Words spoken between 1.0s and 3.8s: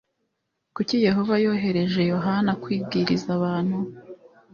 yehova yohereje yohana kubwiriza abantu